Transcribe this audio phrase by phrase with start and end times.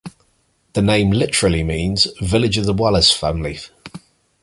[0.73, 3.59] The name literally means "village of the Wallis family".